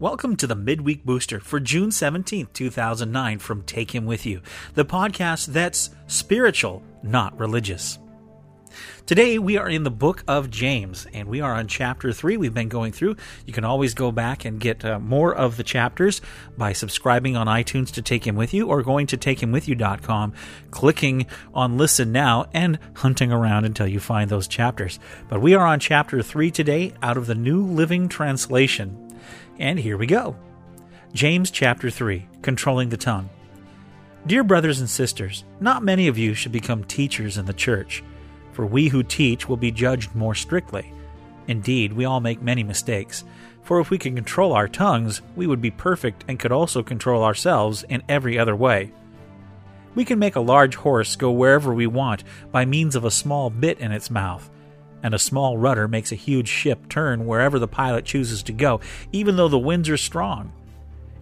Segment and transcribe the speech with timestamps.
[0.00, 4.42] Welcome to the Midweek Booster for June 17th, 2009 from Take Him With You,
[4.74, 7.98] the podcast that's spiritual, not religious.
[9.06, 12.54] Today we are in the book of James and we are on chapter 3 we've
[12.54, 13.16] been going through.
[13.44, 16.20] You can always go back and get uh, more of the chapters
[16.56, 20.32] by subscribing on iTunes to Take Him With You or going to takehimwithyou.com,
[20.70, 25.00] clicking on listen now and hunting around until you find those chapters.
[25.28, 29.07] But we are on chapter 3 today out of the New Living Translation.
[29.58, 30.36] And here we go.
[31.12, 33.30] James chapter 3, controlling the tongue.
[34.26, 38.02] Dear brothers and sisters, not many of you should become teachers in the church
[38.58, 40.92] for we who teach will be judged more strictly.
[41.46, 43.22] Indeed, we all make many mistakes,
[43.62, 47.22] for if we could control our tongues, we would be perfect and could also control
[47.22, 48.90] ourselves in every other way.
[49.94, 53.48] We can make a large horse go wherever we want by means of a small
[53.48, 54.50] bit in its mouth,
[55.02, 58.80] and a small rudder makes a huge ship turn wherever the pilot chooses to go,
[59.12, 60.52] even though the winds are strong.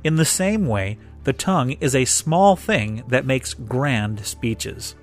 [0.05, 4.95] In the same way, the tongue is a small thing that makes grand speeches.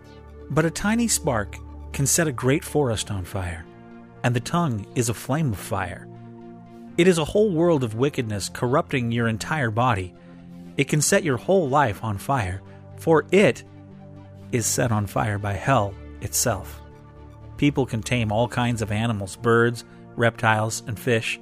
[0.49, 1.57] But a tiny spark
[1.91, 3.65] can set a great forest on fire,
[4.23, 6.07] and the tongue is a flame of fire.
[6.97, 10.13] It is a whole world of wickedness corrupting your entire body.
[10.77, 12.61] It can set your whole life on fire,
[12.97, 13.63] for it
[14.51, 16.82] is set on fire by hell itself.
[17.63, 19.85] People can tame all kinds of animals, birds,
[20.17, 21.39] reptiles, and fish,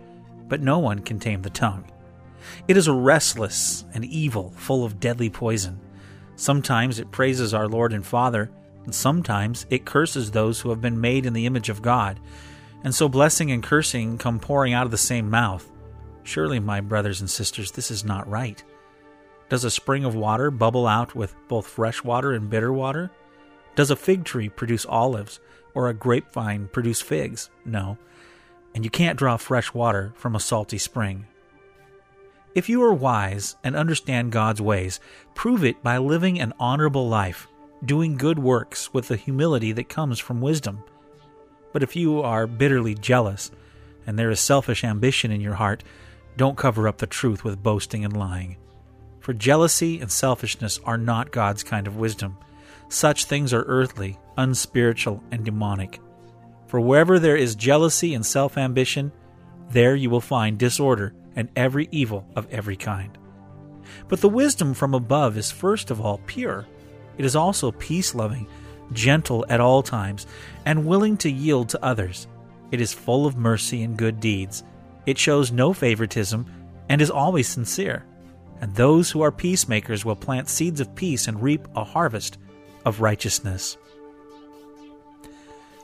[0.48, 1.84] but no one can tame the tongue.
[2.68, 5.80] It is restless and evil, full of deadly poison.
[6.36, 8.52] Sometimes it praises our Lord and Father,
[8.84, 12.20] and sometimes it curses those who have been made in the image of God.
[12.84, 15.68] And so blessing and cursing come pouring out of the same mouth.
[16.22, 18.64] Surely, my brothers and sisters, this is not right.
[19.50, 23.10] Does a spring of water bubble out with both fresh water and bitter water?
[23.76, 25.40] Does a fig tree produce olives,
[25.74, 27.50] or a grapevine produce figs?
[27.66, 27.98] No.
[28.74, 31.26] And you can't draw fresh water from a salty spring.
[32.54, 35.00] If you are wise and understand God's ways,
[35.36, 37.48] prove it by living an honorable life
[37.84, 40.84] doing good works with the humility that comes from wisdom.
[41.74, 43.52] But if you are bitterly jealous,
[44.06, 45.84] and there is selfish ambition in your heart,
[46.38, 48.58] don't cover up the truth with boasting and lying.
[49.20, 52.38] For jealousy and selfishness are not God's kind of wisdom.
[52.92, 56.02] Such things are earthly, unspiritual, and demonic.
[56.68, 59.14] For wherever there is jealousy and self ambition,
[59.70, 63.18] there you will find disorder and every evil of every kind.
[64.10, 66.68] But the wisdom from above is first of all pure
[67.18, 68.46] it is also peace loving,
[68.92, 70.28] gentle at all times,
[70.66, 72.28] and willing to yield to others.
[72.72, 74.64] It is full of mercy and good deeds.
[75.06, 76.46] It shows no favoritism
[76.90, 78.06] and is always sincere.
[78.60, 82.38] And those who are peacemakers will plant seeds of peace and reap a harvest
[82.86, 83.78] of righteousness.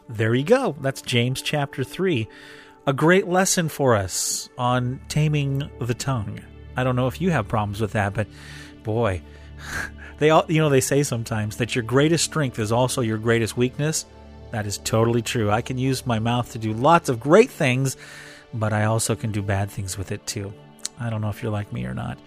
[0.09, 0.75] There you go.
[0.79, 2.27] That's James chapter 3.
[2.85, 6.39] A great lesson for us on taming the tongue.
[6.77, 8.27] I don't know if you have problems with that, but
[8.83, 9.21] boy,
[10.19, 13.57] they all you know they say sometimes that your greatest strength is also your greatest
[13.57, 14.05] weakness.
[14.51, 15.51] That is totally true.
[15.51, 17.97] I can use my mouth to do lots of great things,
[18.53, 20.53] but I also can do bad things with it too.
[20.99, 22.17] I don't know if you're like me or not,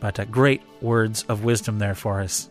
[0.00, 2.48] but uh, great words of wisdom there for us.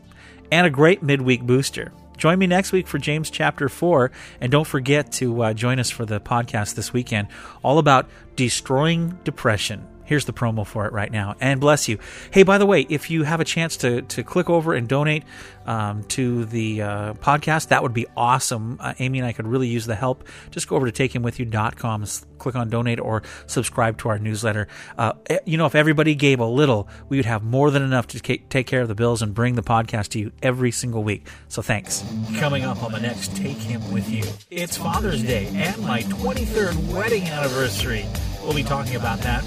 [0.51, 1.91] And a great midweek booster.
[2.17, 4.11] Join me next week for James chapter 4.
[4.41, 7.29] And don't forget to uh, join us for the podcast this weekend,
[7.63, 9.87] all about destroying depression.
[10.09, 11.35] Here's the promo for it right now.
[11.39, 11.99] And bless you.
[12.31, 15.23] Hey, by the way, if you have a chance to, to click over and donate
[15.67, 18.77] um, to the uh, podcast, that would be awesome.
[18.79, 20.27] Uh, Amy and I could really use the help.
[20.49, 22.05] Just go over to takehimwithyou.com,
[22.39, 24.67] click on donate, or subscribe to our newsletter.
[24.97, 28.07] Uh, eh, you know, if everybody gave a little, we would have more than enough
[28.07, 31.27] to take care of the bills and bring the podcast to you every single week.
[31.49, 32.03] So thanks.
[32.39, 36.95] Coming up on the next Take Him With You, it's Father's Day and my 23rd
[36.95, 38.07] wedding anniversary.
[38.41, 39.43] We'll be talking about that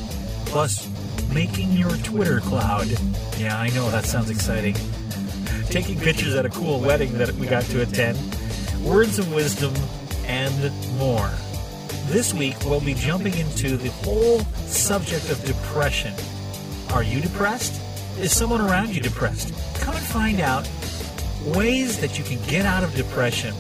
[0.52, 0.86] Plus,
[1.32, 2.86] making your Twitter cloud.
[3.38, 4.76] Yeah, I know that sounds exciting.
[5.70, 8.18] Taking pictures at a cool wedding that we got to attend.
[8.84, 9.72] Words of wisdom
[10.26, 11.30] and more.
[12.08, 16.12] This week, we'll be jumping into the whole subject of depression.
[16.90, 17.80] Are you depressed?
[18.18, 19.54] Is someone around you depressed?
[19.80, 20.68] Come and find out
[21.56, 23.54] ways that you can get out of depression.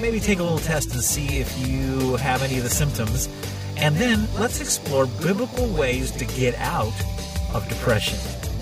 [0.00, 3.28] Maybe take a little test and see if you have any of the symptoms
[3.76, 6.94] and then let's explore biblical ways to get out
[7.52, 8.18] of depression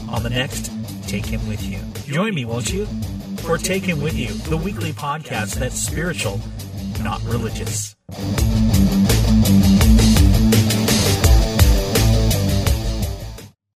[0.08, 0.70] on the next
[1.06, 1.78] Take Him With You.
[2.12, 2.86] Join me, won't you?
[3.38, 6.40] For Take Him With You, the weekly podcast that's spiritual,
[7.02, 7.96] not religious.